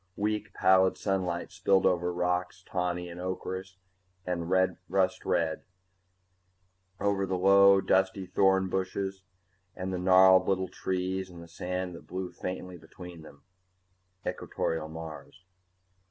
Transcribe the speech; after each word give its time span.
Weak 0.15 0.51
pallid 0.55 0.97
sunlight 0.97 1.51
spilled 1.51 1.85
over 1.85 2.11
rocks 2.11 2.63
tawny 2.65 3.07
and 3.07 3.21
ocherous 3.21 3.75
and 4.25 4.49
rust 4.89 5.25
red, 5.27 5.63
over 6.99 7.27
the 7.27 7.37
low 7.37 7.79
dusty 7.81 8.25
thorn 8.25 8.67
bushes 8.67 9.21
and 9.75 9.93
the 9.93 9.99
gnarled 9.99 10.47
little 10.47 10.69
trees 10.69 11.29
and 11.29 11.43
the 11.43 11.47
sand 11.47 11.93
that 11.93 12.07
blew 12.07 12.31
faintly 12.31 12.77
between 12.77 13.21
them. 13.21 13.43
Equatorial 14.25 14.89
Mars! 14.89 15.45